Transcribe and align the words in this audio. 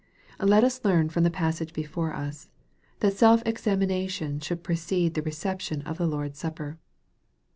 Let 0.39 0.63
us 0.63 0.83
learn 0.83 1.09
from 1.09 1.23
the 1.23 1.29
passage 1.29 1.73
before 1.73 2.11
us, 2.15 2.49
that 3.01 3.13
self 3.13 3.43
examination 3.45 4.39
should 4.39 4.63
precede 4.63 5.13
the 5.13 5.21
reception 5.21 5.83
of 5.83 5.99
the 5.99 6.07
Lord's 6.07 6.39
Supper. 6.39 6.79